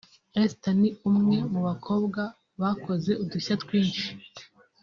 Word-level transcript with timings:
Esther 0.41 0.75
ni 0.81 0.89
umwe 1.09 1.37
mu 1.51 1.59
bakobwa 1.67 2.21
bakoze 2.61 3.11
udushya 3.23 3.53
twinshi 3.63 4.07